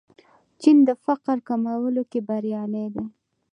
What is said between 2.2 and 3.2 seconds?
بریالی دی.